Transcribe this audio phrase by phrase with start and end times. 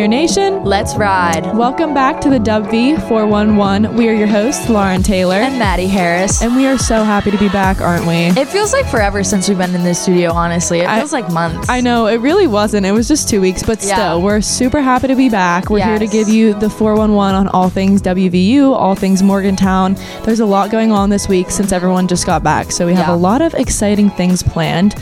[0.00, 0.64] Mountaineer Nation.
[0.64, 1.44] Let's ride.
[1.54, 3.94] Welcome back to the WV 411.
[3.96, 5.34] We are your hosts, Lauren Taylor.
[5.34, 6.40] And Maddie Harris.
[6.40, 8.14] And we are so happy to be back, aren't we?
[8.40, 10.80] It feels like forever since we've been in this studio, honestly.
[10.80, 11.68] It I- feels like months.
[11.68, 12.86] I know, it really wasn't.
[12.86, 15.68] It was just two weeks, but still, we're super happy to be back.
[15.68, 19.96] We're here to give you the 411 on all things WVU, all things Morgantown.
[20.24, 23.08] There's a lot going on this week since everyone just got back, so we have
[23.08, 23.14] Yeah.
[23.14, 24.94] a lot of exciting things planned.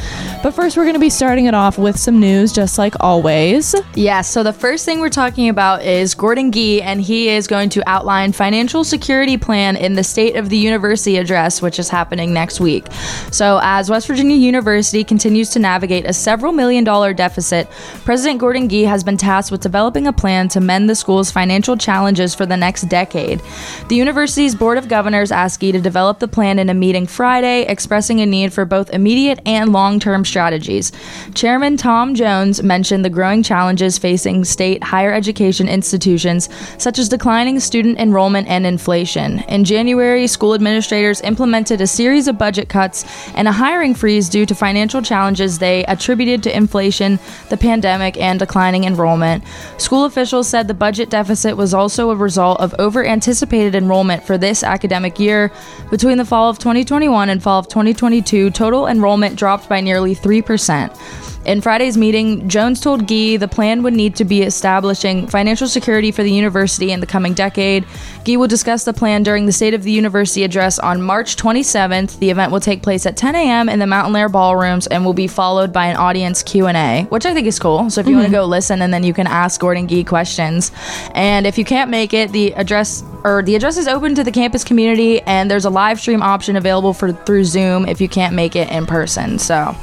[0.43, 3.77] But first, we're going to be starting it off with some news, just like always.
[3.95, 7.69] Yeah, so the first thing we're talking about is Gordon Gee, and he is going
[7.71, 12.33] to outline financial security plan in the State of the University address, which is happening
[12.33, 12.87] next week.
[13.31, 17.69] So as West Virginia University continues to navigate a several million dollar deficit,
[18.07, 21.77] President Gordon Gee has been tasked with developing a plan to mend the school's financial
[21.77, 23.43] challenges for the next decade.
[23.91, 27.67] The university's Board of Governors asked Gee to develop the plan in a meeting Friday,
[27.67, 30.93] expressing a need for both immediate and long-term strategies.
[31.35, 37.61] Chairman Tom Jones mentioned the growing challenges facing state higher education institutions, such as declining
[37.61, 39.41] student enrollment and inflation.
[39.49, 44.47] In January, school administrators implemented a series of budget cuts and a hiring freeze due
[44.47, 49.45] to financial challenges they attributed to inflation, the pandemic, and declining enrollment.
[49.79, 54.39] School officials said the budget deficit was also a result of over anticipated enrollment for
[54.39, 55.53] this academic year.
[55.91, 61.28] Between the fall of 2021 and fall of 2022, total enrollment dropped by nearly 3%.
[61.49, 66.13] In Friday's meeting, Jones told Gee the plan would need to be establishing financial security
[66.13, 67.87] for the university in the coming decade.
[68.25, 72.19] Gee will discuss the plan during the State of the University address on March 27th.
[72.19, 73.71] The event will take place at 10 a.m.
[73.71, 77.33] in the Mountain Lair ballrooms and will be followed by an audience Q&A, which I
[77.33, 77.89] think is cool.
[77.89, 78.43] So if you want to mm-hmm.
[78.43, 80.71] go listen and then you can ask Gordon Gee questions.
[81.15, 84.33] And if you can't make it, the address or the address is open to the
[84.33, 88.35] campus community and there's a live stream option available for through Zoom if you can't
[88.35, 89.39] make it in person.
[89.39, 89.75] So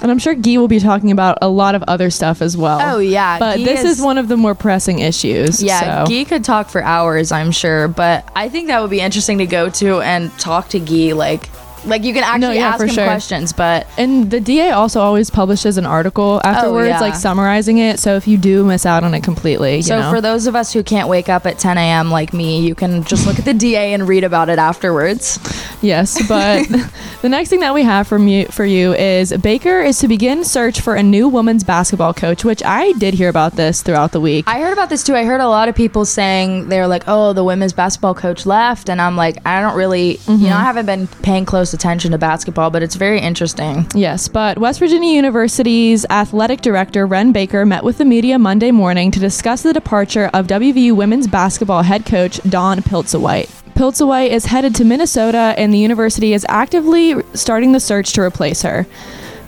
[0.00, 2.80] And I'm sure Guy will be talking about a lot of other stuff as well.
[2.94, 3.38] Oh, yeah.
[3.38, 5.62] But Guy this is, is- one of the more pressing issues.
[5.62, 6.10] Yeah, so.
[6.10, 9.46] Gee could talk for hours, I'm sure, but I think that would be interesting to
[9.46, 11.14] go to and talk to Gee.
[11.14, 11.48] Like,
[11.86, 13.04] like you can actually yeah, ask him sure.
[13.04, 17.00] questions, but And the DA also always publishes an article afterwards, Oh, yeah.
[17.00, 17.98] like summarizing it.
[17.98, 20.10] So if you do miss out on it completely, you so know.
[20.10, 22.10] for those of us who can't wake up at 10 a.m.
[22.10, 25.38] like me, you can just look at the DA and read about it afterwards.
[25.82, 26.66] yes, but
[27.22, 30.44] the next thing that we have from you for you is Baker is to begin
[30.44, 34.20] search for a new women's basketball coach, which I did hear about this throughout the
[34.20, 34.44] week.
[34.48, 35.14] I heard about this too.
[35.14, 38.88] I heard a lot of people saying they're like, "Oh, the women's basketball coach left,"
[38.90, 40.44] and I'm like, I don't really, you Mm-hmm.
[40.44, 43.86] know, I haven't been paying close attention to basketball, but it's very interesting.
[43.94, 49.10] Yes, but West Virginia University's athletic director, Wren Baker, met with the media Monday morning
[49.10, 53.48] to discuss the departure of WVU women's basketball head coach Dawn Plitzuweit.
[53.74, 58.62] Plitzuweit is headed to Minnesota, and the university is actively starting the search to replace
[58.62, 58.86] her.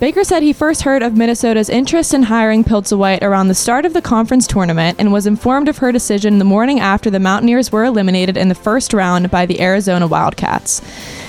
[0.01, 3.93] Baker said he first heard of Minnesota's interest in hiring Plitzuweit around the start of
[3.93, 7.85] the conference tournament and was informed of her decision the morning after the Mountaineers were
[7.85, 10.81] eliminated in the first round by the Arizona Wildcats.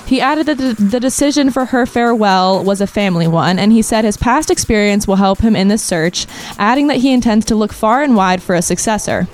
[0.06, 4.04] He added that the, decision for her farewell was a family one, and he said
[4.04, 6.26] his past experience will help him in this search,
[6.58, 9.26] adding that he intends to look far and wide for a successor.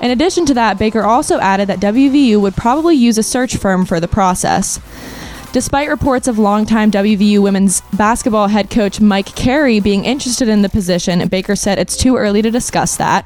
[0.00, 3.84] In addition to that, Baker also added that WVU would probably use a search firm
[3.84, 4.80] for the process.
[5.52, 10.68] Despite reports of longtime WVU women's basketball head coach Mike Carey being interested in the
[10.68, 13.24] position, Baker said it's too early to discuss that.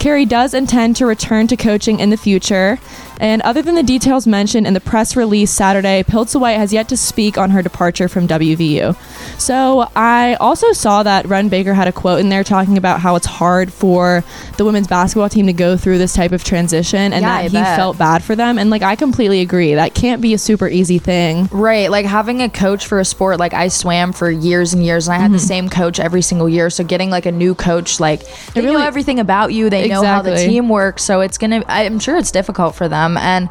[0.00, 2.80] Carey does intend to return to coaching in the future,
[3.18, 6.96] and other than the details mentioned in the press release Saturday, Plitzuweit has yet to
[6.96, 8.96] speak on her departure from WVU.
[9.40, 13.16] So I also saw that Wren Baker had a quote in there talking about how
[13.16, 14.24] it's hard for
[14.56, 17.42] the women's basketball team to go through this type of transition, and Yeah, that I
[17.44, 17.76] he bet.
[17.76, 18.58] felt bad for them.
[18.58, 21.48] And like I completely agree, that can't be a super easy thing.
[21.52, 25.08] Right, like having a coach for a sport, like I swam for years and years,
[25.08, 25.46] and I had the mm-hmm.
[25.46, 26.70] same coach every single year.
[26.70, 28.22] So getting like a new coach, like
[28.54, 31.02] they know really- everything about you, they know how the team works.
[31.04, 33.48] So it's gonna, I'm sure it's difficult for them, and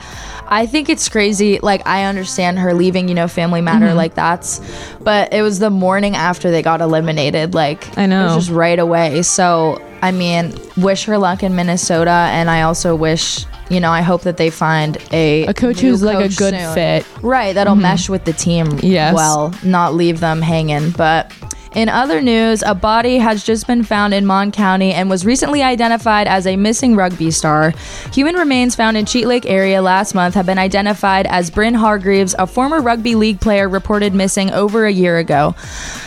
[0.47, 1.59] I think it's crazy.
[1.59, 3.97] Like I understand her leaving, you know, Family Matter, mm-hmm.
[3.97, 4.62] like that's,
[5.01, 7.53] but it was the morning after they got eliminated.
[7.53, 8.22] Like I know.
[8.22, 9.22] it was just right away.
[9.23, 13.45] So I mean, wish her luck in Minnesota, and I also wish.
[13.69, 16.74] You know, I hope that they find a A coach who's like a good soon.
[16.74, 17.06] fit.
[17.21, 17.81] Right, that'll mm-hmm.
[17.81, 19.13] mesh with the team Yes.
[19.13, 20.92] well, not leave them hanging.
[20.92, 21.33] But
[21.77, 25.62] in other news, a body has just been found in Mon County and was recently
[25.62, 27.71] identified as a missing rugby star.
[28.13, 32.33] Human remains found in Cheat Lake area last month have been identified as Bryn Hargreaves,
[32.39, 35.53] a former rugby league player reported missing over a year ago.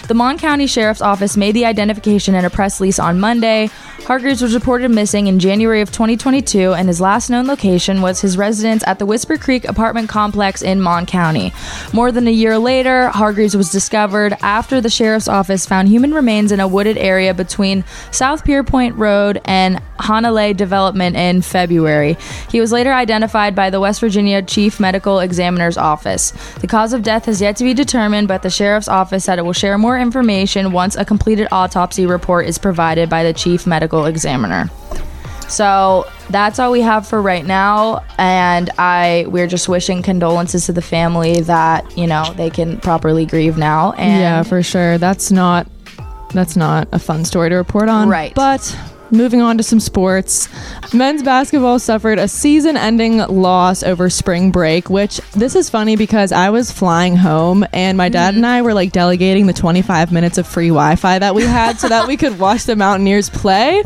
[0.08, 3.70] The Mon County Sheriff's Office made the identification in a press release on Monday.
[4.06, 8.37] Hargreaves was reported missing in January of 2022, and his last known location was his
[8.37, 11.52] residence at the Whisper Creek apartment complex in Mon County.
[11.93, 16.15] More than a year later, Hargreaves was discovered after the sheriff's office Office found human
[16.15, 22.17] remains in a wooded area between South Pierpont Road and Hanalei Development in February.
[22.51, 26.33] He was later identified by the West Virginia Chief Medical Examiner's Office.
[26.61, 29.45] The cause of death has yet to be determined, but the Sheriff's Office said it
[29.45, 34.07] will share more information once a completed autopsy report is provided by the Chief Medical
[34.07, 34.71] Examiner.
[35.50, 40.73] So that's all we have for right now, and I we're just wishing condolences to
[40.73, 43.93] the family that you know they can properly grieve now.
[43.93, 44.97] And yeah, for sure.
[44.99, 45.67] That's not
[46.32, 48.08] that's not a fun story to report on.
[48.08, 48.35] Right.
[48.35, 48.79] But
[49.11, 50.49] moving on to some sports.
[50.95, 56.33] Men's basketball suffered a season ending loss over spring break, which this is funny because
[56.33, 58.53] I was flying home and my dad and mm-hmm.
[58.53, 61.89] I were like delegating the 25 minutes of free Wi Fi that we had so
[61.89, 63.83] that we could watch the Mountaineers play.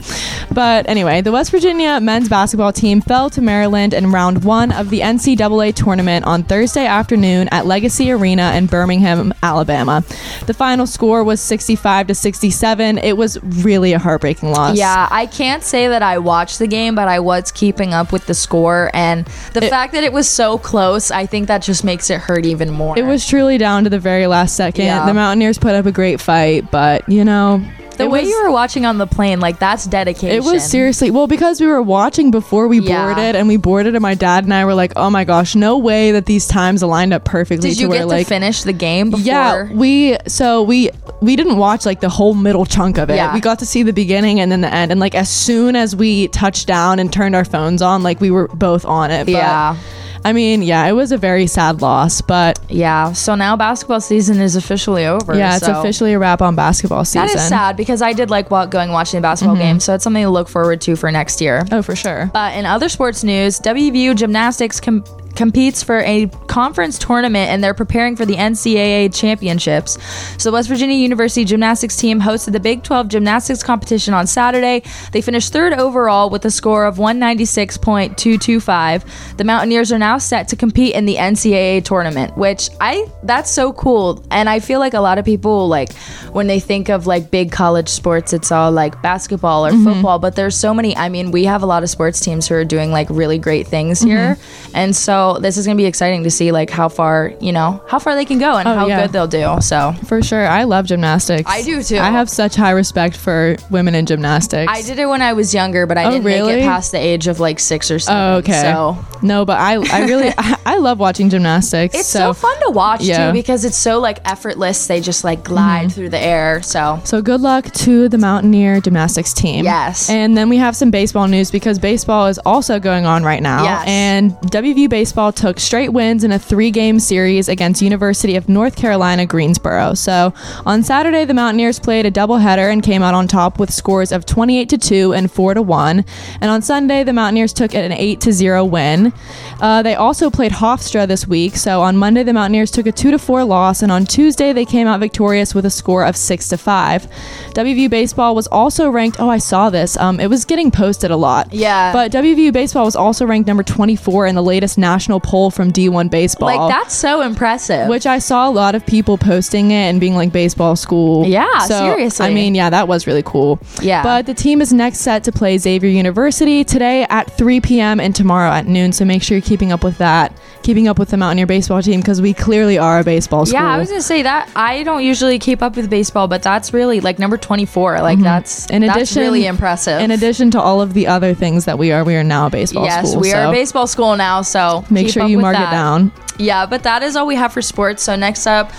[0.52, 4.90] But anyway, the West Virginia men's basketball team fell to Maryland in round one of
[4.90, 10.04] the NCAA tournament on Thursday afternoon at Legacy Arena in Birmingham, Alabama.
[10.46, 12.98] The final score was 65 to 67.
[12.98, 14.76] It was really a heartbreaking loss.
[14.76, 18.26] Yeah, I can't say that I watched the game, but I was keeping up with
[18.26, 18.90] the score.
[18.92, 22.18] And the It- fact that it was so close, I think that just makes it
[22.20, 22.98] hurt even more.
[22.98, 24.86] It was truly down to the very last second.
[24.86, 25.06] Yeah.
[25.06, 27.62] The Mountaineers put up a great fight, but you know,
[27.96, 30.30] the it way was, you were watching on the plane, like that's dedication.
[30.30, 33.06] It was seriously well because we were watching before we Yeah.
[33.06, 35.78] boarded, and we boarded, and my dad and I were like, "Oh my gosh, no
[35.78, 38.62] way that these times aligned up perfectly." Did to you where, get like, to finish
[38.62, 39.24] the game before?
[39.24, 43.16] Yeah, we so we we didn't watch like the whole middle chunk of it.
[43.16, 43.32] Yeah.
[43.34, 45.94] We got to see the beginning and then the end, and like as soon as
[45.96, 49.24] we touched down and turned our phones on, like we were both on it.
[49.24, 49.76] But, Yeah.
[50.24, 53.12] I mean, yeah, it was a very sad loss, but Yeah.
[53.12, 55.36] So now basketball season is officially over.
[55.36, 57.26] yeah, it's so- officially a wrap on basketball season.
[57.26, 59.64] That is sad because I did like going watching the basketball mm-hmm.
[59.64, 61.66] game, so it's something to look forward to for next year.
[61.70, 62.30] Oh, for sure.
[62.32, 65.04] But in other sports news, WVU Gymnastics com-
[65.36, 69.98] competes for a conference tournament and they're preparing for the NCAA championships.
[70.42, 74.82] So West Virginia University gymnastics team hosted the Big 12 gymnastics competition on Saturday.
[75.12, 79.36] They finished third overall with a score of 196.225.
[79.36, 83.72] The Mountaineers are now set to compete in the NCAA tournament, which I that's so
[83.72, 84.24] cool.
[84.30, 85.92] And I feel like a lot of people like
[86.32, 89.84] when they think of like big college sports, it's all like basketball or mm-hmm.
[89.84, 90.96] football, but there's so many.
[90.96, 93.66] I mean, we have a lot of sports teams who are doing like really great
[93.66, 94.36] things here.
[94.36, 94.76] Mm-hmm.
[94.76, 97.82] And so this is going to be exciting to see like how far, you know,
[97.88, 99.02] how far they can go and Oh, how yeah.
[99.02, 99.60] good they'll do.
[99.60, 100.46] So For sure.
[100.46, 101.50] I love gymnastics.
[101.50, 101.98] I do, too.
[101.98, 104.70] I have such high respect for women in gymnastics.
[104.70, 106.60] I did it when I was younger, but I Oh, didn't make really?
[106.60, 108.20] it past the age of like six or seven.
[108.20, 108.60] Oh, okay.
[108.62, 111.94] So no, but I, I really, I, I love watching gymnastics.
[111.94, 113.14] it's so, fun to watch Yeah.
[113.18, 113.30] Mm-hmm.
[113.30, 114.86] too because it's so like effortless.
[114.86, 116.62] They just like glide through the air.
[116.62, 119.64] So So good luck to the Mountaineer gymnastics team.
[119.64, 120.08] Yes.
[120.10, 123.62] And then we have some baseball news because baseball is also going on right now.
[123.64, 123.84] Yes.
[123.86, 129.24] And WVU baseball took straight wins in a three-game series against University of North Carolina
[129.26, 129.94] Greensboro.
[129.94, 130.34] So
[130.66, 134.26] on Saturday, the Mountaineers played a doubleheader and came out on top with scores of
[134.26, 136.04] 28 to two and four to one.
[136.40, 139.12] And on Sunday, the Mountaineers took an eight to zero win.
[139.60, 141.56] Uh, they also played Hofstra this week.
[141.56, 144.64] So on Monday, the Mountaineers took a two to four loss, and on Tuesday, they
[144.64, 147.06] came out victorious with a score of six to five.
[147.54, 149.20] WVU baseball was also ranked.
[149.20, 149.96] Oh, I saw this.
[149.96, 151.52] Um, it was getting posted a lot.
[151.52, 151.92] Yeah.
[151.92, 156.10] But WVU baseball was also ranked number 24 in the latest national poll from D1
[156.10, 156.46] baseball.
[156.46, 157.88] like that's so impressive.
[157.88, 161.26] Which I saw a lot of people posting it and being like baseball school.
[161.26, 162.26] Yeah, so, seriously.
[162.26, 163.58] I mean, yeah, that was really cool.
[163.82, 164.02] Yeah.
[164.02, 168.00] But the team is next set to play Xavier University today at 3 p.m.
[168.00, 168.92] and tomorrow at noon.
[168.92, 170.32] So make sure you're keeping up with that,
[170.64, 173.60] keeping up with the Mountaineer baseball team because we clearly are a baseball school.
[173.60, 176.72] yeah, I was gonna say that I don't usually keep up with baseball, but that's
[176.72, 178.00] really like number twenty four.
[178.00, 178.74] Like that's Mm-hmm.
[178.74, 180.00] In that's addition- really impressive.
[180.00, 182.50] in addition to all of the other things that we are, we are now a
[182.50, 183.24] baseball yes, school.
[183.24, 185.68] Yes, we are a baseball school now, so Make sure you mark that.
[185.68, 186.10] it down.
[186.38, 188.02] Yeah, but that is all we have for sports.
[188.02, 188.72] So next up,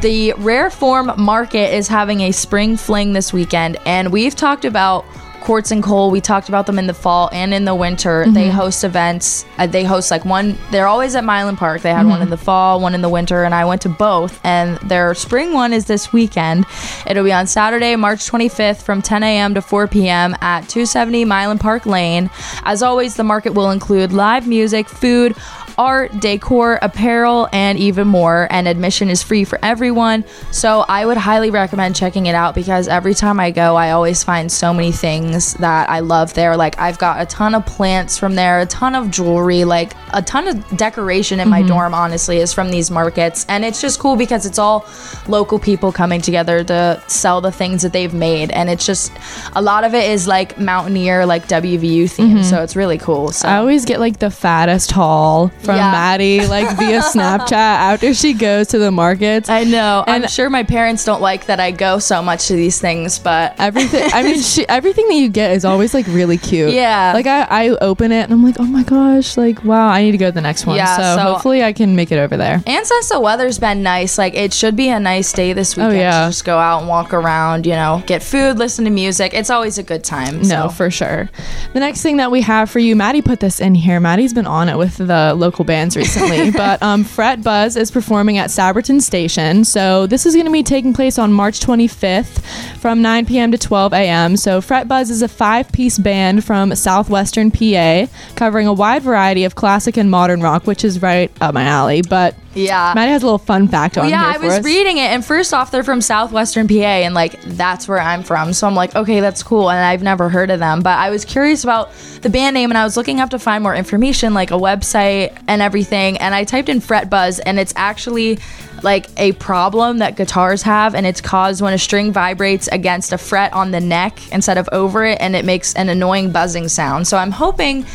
[0.00, 5.04] the Rare Form Market is having a spring fling this weekend, and we've talked about
[5.42, 6.10] Quartz and Coal.
[6.10, 8.24] We talked about them in the fall and in the winter.
[8.28, 9.44] They host events.
[9.58, 10.56] Uh, they host like one.
[10.70, 11.82] They're always at Mylan Park.
[11.82, 14.40] They had one in the fall, one in the winter, and I went to both.
[14.44, 16.64] And their spring one is this weekend.
[17.06, 19.54] It'll be on Saturday, March 25th, from 10 a.m.
[19.54, 20.34] to 4 p.m.
[20.40, 22.30] at 270 Mylan Park Lane.
[22.64, 25.36] As always, the market will include live music, food
[25.78, 28.46] art, decor, apparel, and even more.
[28.50, 30.24] And admission is free for everyone.
[30.50, 34.22] So I would highly recommend checking it out because every time I go, I always
[34.22, 36.56] find so many things that I love there.
[36.56, 40.22] Like I've got a ton of plants from there, a ton of jewelry, like a
[40.22, 41.68] ton of decoration in my mm-hmm.
[41.68, 43.46] dorm, honestly, is from these markets.
[43.48, 44.86] And it's just cool because it's all
[45.28, 48.50] local people coming together to sell the things that they've made.
[48.50, 49.12] And it's just
[49.54, 52.32] a lot of it is like mountaineer, like WVU themed.
[52.32, 52.42] Mm-hmm.
[52.42, 53.32] So it's really cool.
[53.32, 55.90] So I always get like the fattest haul from Yeah.
[55.90, 59.48] Maddie like via Snapchat after she goes to the markets.
[59.48, 60.04] I know.
[60.06, 63.54] I'm sure my parents don't like that I go so much to these things, but
[63.58, 64.10] Everything.
[64.12, 66.72] I mean, she, everything that you get is always like really cute.
[66.72, 67.12] Yeah.
[67.14, 70.12] Like I, I open it and I'm like, oh my gosh, like wow, I need
[70.12, 70.76] to go to the next one.
[70.76, 72.62] Yeah, So, so- hopefully I can make it over there.
[72.66, 75.82] And since the weather's been nice, like it should be a nice day this oh,
[75.82, 75.96] weekend.
[75.96, 76.24] Oh, yeah.
[76.24, 79.34] to just go out and walk around, you know, get food, listen to music.
[79.34, 80.38] It's always a good time.
[80.42, 80.68] No, so.
[80.70, 81.30] for sure.
[81.72, 84.00] The next thing that we have for you, Maddie put this in here.
[84.00, 88.38] Maddie's been on it with the local bands recently, but um, Fret Buzz is performing
[88.38, 89.64] at Sabraton Station.
[89.64, 92.44] So this is going to be taking place on March 25th
[92.78, 93.52] from 9 p.m.
[93.52, 94.36] to 12 a.m.
[94.36, 99.54] So Fret Buzz is a five-piece band from southwestern PA, covering a wide variety of
[99.54, 102.02] classic and modern rock, which is right up my alley.
[102.02, 102.92] But yeah.
[102.94, 104.64] Maddie has a little fun fact on yeah, I was us.
[104.64, 108.52] reading it, and first off, they're from southwestern PA, and like that's where I'm from.
[108.52, 111.24] So I'm like, okay, that's cool, and I've never heard of them, but I was
[111.24, 111.92] curious about
[112.22, 115.36] the band name, and I was looking up to find more information, like a website
[115.48, 118.38] and everything, and I typed in fret buzz, and it's actually
[118.82, 123.18] like a problem that guitars have, and it's caused when a string vibrates against a
[123.18, 127.06] fret on the neck instead of over it, and it makes an annoying buzzing sound.
[127.06, 127.86] So I'm hoping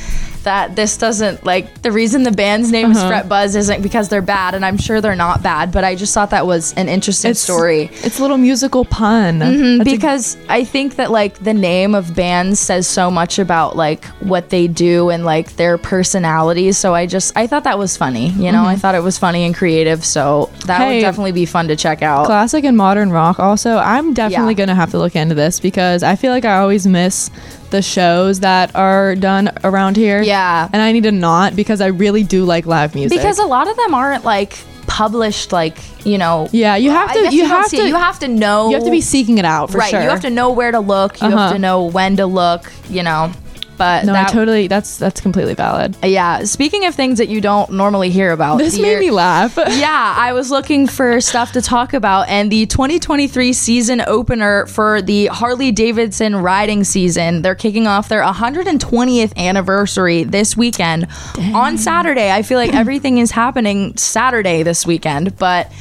[0.47, 2.99] that this doesn't like the reason the band's name Uh-huh.
[2.99, 5.93] is Fret Buzz isn't because they're bad, and I'm sure they're not bad, but I
[5.95, 7.89] just thought that was an interesting story.
[8.03, 9.39] It's a little musical pun.
[9.39, 13.39] Mm, That's a- Because I think that like the name of bands says so much
[13.39, 16.77] about like what they do and like their personalities.
[16.77, 18.29] So I just I thought that was funny.
[18.29, 20.03] You know, I thought it was funny and creative.
[20.05, 20.81] So that Mm-hmm.
[20.83, 22.25] Hey, would definitely be fun to check out.
[22.27, 24.57] classic and modern rock also i'm definitely Yeah.
[24.65, 27.29] gonna have to look into this because i feel like i always miss
[27.69, 30.69] the shows that are done around here Yeah.
[30.71, 33.67] and i need to not because i really do like live music because a lot
[33.67, 34.57] of them aren't like
[34.87, 37.87] published like you know yeah you have to guess you have to it.
[37.89, 39.79] you have to know you have to be seeking it out for sure.
[39.81, 41.37] right sure you have to know where to look you Uh-huh.
[41.37, 43.31] have to know when to look you know
[43.77, 47.41] but no that, i totally that's that's completely valid yeah speaking of things that you
[47.41, 51.61] don't normally hear about this made me laugh yeah, I was looking for stuff to
[51.61, 57.87] talk about, and the 2023 season opener for the Harley Davidson riding season, they're kicking
[57.87, 61.07] off their 120th anniversary this weekend
[61.53, 62.31] on Saturday.
[62.31, 65.71] I feel like everything is happening Saturday this weekend, but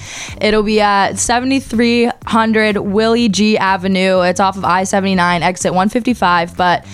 [0.41, 4.21] it'll be at 7300 Willie G Avenue.
[4.23, 6.85] It's off of I 79, exit 155, but.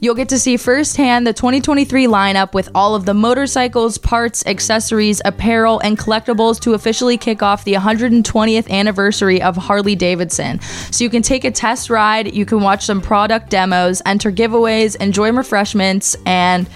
[0.00, 5.20] You'll get to see firsthand the 2023 lineup with all of the motorcycles, parts, accessories,
[5.24, 10.60] apparel, and collectibles to officially kick off the 120th anniversary of Harley Davidson.
[10.60, 14.94] So you can take a test ride, you can watch some product demos, enter giveaways,
[14.96, 16.68] enjoy refreshments, and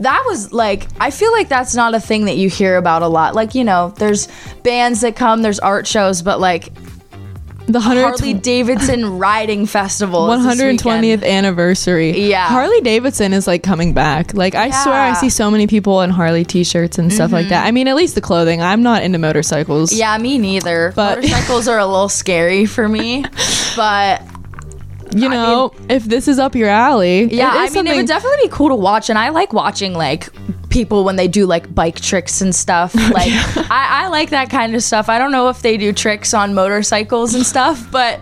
[0.00, 3.08] that was like I feel like that's not a thing that you hear about a
[3.08, 3.34] lot.
[3.34, 4.28] Like, you know, there's
[4.64, 6.72] bands that come, there's art shows, but like
[7.72, 10.28] the Harley Davidson riding festival.
[10.28, 12.28] 120th anniversary.
[12.28, 12.46] Yeah.
[12.48, 14.34] Harley Davidson is like coming back.
[14.34, 15.20] Like I swear I Mm-hmm.
[15.20, 17.66] see so many people in Harley t-shirts and stuff like that.
[17.66, 18.62] I mean, at least the clothing.
[18.62, 19.92] I'm not into motorcycles.
[19.92, 20.92] Yeah, me neither.
[20.94, 23.24] But- Motorcycles are a little scary for me,
[23.76, 24.22] but
[25.14, 28.48] You know, if this is up your alley, yeah, I mean, it would definitely be
[28.48, 30.28] cool to watch, and I like watching like
[30.70, 32.94] people when they do like bike tricks and stuff.
[33.10, 33.32] Like,
[33.70, 35.08] I, I like that kind of stuff.
[35.08, 38.20] I don't know if they do tricks on motorcycles and stuff, but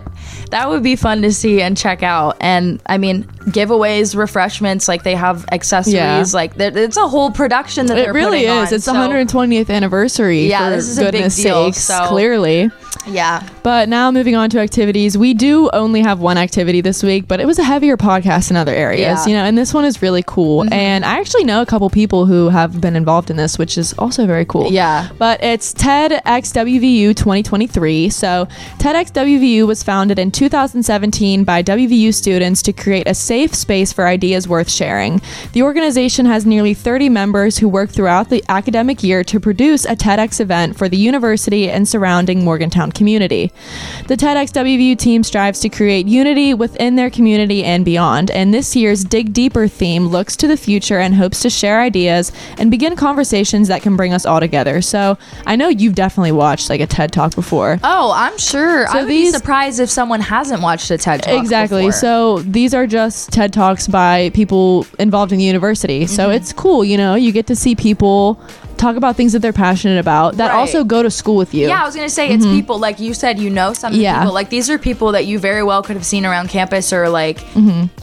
[0.49, 2.37] that would be fun to see and check out.
[2.41, 6.23] And I mean, giveaways, refreshments, like they have accessories, Yeah.
[6.33, 8.49] like it's a whole production that It really is.
[8.49, 10.47] on, It's the so- 120th anniversary.
[10.49, 12.71] Yeah, for this is a big goodness deal, sakes, so- clearly.
[13.07, 13.47] Yeah.
[13.63, 17.39] But now moving on to activities, we do only have one activity this week, but
[17.39, 19.15] it was a heavier podcast in other areas, Yeah.
[19.15, 19.29] Mm-hmm.
[19.29, 20.65] you know, and this one is really cool.
[20.73, 23.93] And I actually know a couple people who have been involved in this, which is
[23.93, 24.71] also very cool.
[24.71, 25.09] Yeah.
[25.17, 28.09] But it's TEDxWVU 2023.
[28.09, 28.47] So
[28.79, 34.47] TEDxWVU was founded in 2017 by WVU students to create a safe space for ideas
[34.47, 35.21] worth sharing.
[35.53, 39.95] The organization has nearly 30 members who work throughout the academic year to produce a
[39.95, 43.51] TEDx event for the university and surrounding Morgantown community.
[44.07, 49.03] The TEDxWVU team strives to create unity within their community and beyond, and this year's
[49.03, 53.67] Dig Deeper theme looks to the future and hopes to share ideas and begin conversations
[53.67, 54.81] that can bring us all together.
[54.81, 57.79] So I know you've definitely watched like a TED Talk before.
[57.83, 58.87] Oh, I'm sure.
[58.87, 61.39] I would these- be surprised if someone hasn't watched a TED Talk.
[61.39, 61.85] Exactly.
[61.87, 61.91] before.
[61.99, 66.05] So these are just TED Talks by people involved in the university.
[66.05, 66.15] Mm-hmm.
[66.15, 68.41] So it's cool, you know, you get to see people
[68.79, 70.57] talk about things that they're passionate about that Right.
[70.59, 71.67] also go to school with you.
[71.67, 73.37] Yeah, I was gonna say it's people like you said.
[73.39, 74.19] You know some Yeah.
[74.19, 74.33] people.
[74.33, 77.39] Like these are people that you very well could have seen around campus or like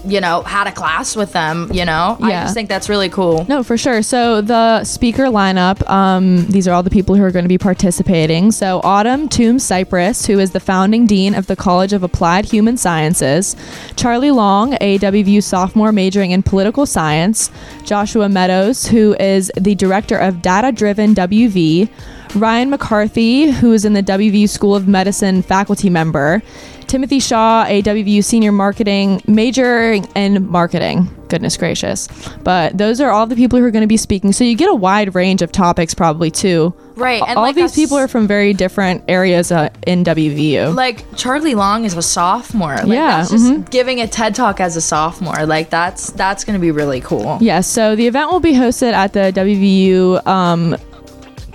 [0.05, 1.71] you know had a class with them.
[1.73, 2.43] You know, I Mm-hmm.
[2.45, 3.47] Just think that's really cool.
[3.49, 4.03] No, for sure.
[4.03, 7.59] So the speaker lineup, um, these are all the people who are going to be
[7.59, 8.53] participating.
[8.53, 12.77] So Autumn Toombs Cypress, who is the founding dean of the College of Applied Human
[12.77, 13.57] Sciences,
[13.97, 17.51] Charlie Long, a WVU sophomore majoring in political science,
[17.87, 21.89] Joshua Meadows, who is the director of Data Driven WV,
[22.35, 26.43] Ryan McCarthy, who is in the WVU School of Medicine faculty member,
[26.87, 31.09] Timothy Shaw, a WVU senior marketing major in marketing.
[31.29, 32.09] Goodness gracious.
[32.45, 34.33] But those are all the people who are going to be speaking.
[34.33, 36.73] So you get a wide range of topics, probably, too.
[36.97, 40.75] Right, and all like these people are from very different areas uh, in WVU.
[40.75, 42.77] Like Charlie Long is a sophomore.
[42.77, 43.71] Like, Yeah, that's just mhm.
[43.71, 45.45] giving a TED talk as a sophomore.
[45.45, 47.37] Like that's that's gonna be really cool.
[47.43, 50.75] Yes, so the event will be hosted at the WVU um,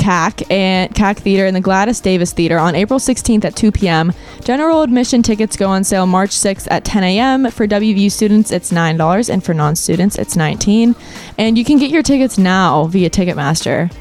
[0.02, 4.12] CAC and CAC Theater in the Gladys Davis Theater on April 16th at 2 p.m.
[4.44, 7.52] General admission tickets go on sale March 6th at 10 a.m.
[7.52, 10.96] For WVU students, it's $9, and for non-students, it's 19
[11.38, 13.94] And you can get your tickets now via Ticketmaster,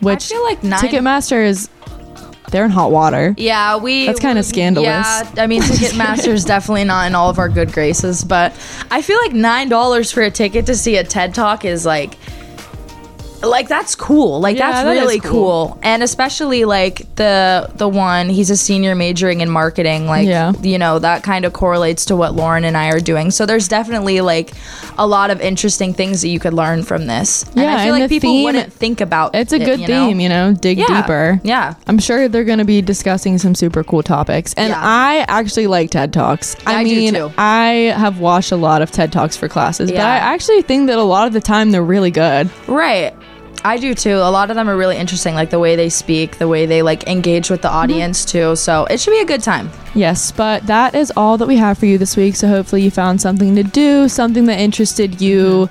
[0.00, 1.68] which I feel like nine- Ticketmaster is
[2.50, 3.34] they're in hot water.
[3.38, 4.06] Yeah, we.
[4.06, 4.86] That's kinda scandalous.
[4.86, 8.52] Yeah, I mean, Ticketmaster's definitely not in all of our good graces, but
[8.90, 12.14] I feel like nine dollars for a ticket to see a TED talk is like.
[13.42, 14.40] Like that's cool.
[14.40, 15.30] Like Yeah, that's that really cool.
[15.68, 15.78] cool.
[15.82, 20.06] And especially like the the one he's a senior majoring in marketing.
[20.06, 20.52] Like Yeah.
[20.62, 23.30] you know, that kind of correlates to what Lauren and I are doing.
[23.30, 24.52] So there's definitely like
[24.98, 27.42] a lot of interesting things that you could learn from this.
[27.48, 29.80] and Yeah, I feel and like people theme- wouldn't think about It's a it, good
[29.80, 30.06] you know?
[30.08, 30.86] theme, you know, dig Yeah.
[31.00, 31.40] deeper.
[31.42, 31.74] Yeah.
[31.86, 34.54] I'm sure they're going to be discussing some super cool topics.
[34.56, 34.80] And Yeah.
[34.80, 36.56] I actually like TED Talks.
[36.66, 37.16] I, I mean.
[37.38, 40.00] I have watched a lot of TED Talks for classes, but.
[40.00, 42.50] I actually think that a lot of the time they're really good.
[42.68, 43.12] Right.
[43.64, 44.16] I do too.
[44.16, 46.82] A lot of them are really interesting, like the way they speak, the way they
[46.82, 47.76] like engage with the Mm-hmm.
[47.78, 48.56] audience too.
[48.56, 49.70] So it should be a good time.
[49.94, 52.34] Yes, but that is all that we have for you this week.
[52.36, 55.68] So hopefully you found something to do, something that interested you.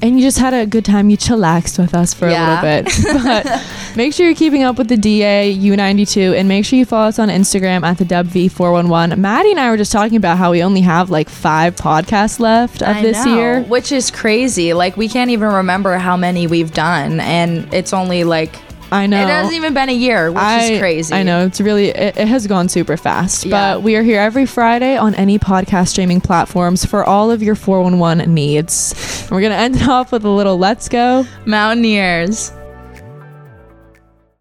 [0.00, 1.10] And you just had a good time.
[1.10, 2.60] You chillaxed with us for Yeah.
[2.60, 3.22] a little bit.
[3.24, 3.64] But
[3.96, 7.18] make sure you're keeping up with the DA U92 and make sure you follow us
[7.18, 9.18] on Instagram at the WV411.
[9.18, 12.82] Maddie and I were just talking about how we only have like five podcasts left
[12.82, 13.62] of I this know, year.
[13.62, 14.72] which is crazy.
[14.72, 18.54] Like we can't even remember how many we've done, and it's only like
[18.90, 19.20] I know.
[19.20, 21.14] it hasn't even been a year, which I, is crazy.
[21.14, 23.44] I know it's really it, it has gone super fast.
[23.44, 23.74] Yeah.
[23.74, 27.54] But we are here every Friday on any podcast streaming platforms for all of your
[27.54, 29.22] 411 needs.
[29.22, 31.26] And we're gonna end it off with a little let's go.
[31.44, 32.52] Mountaineers.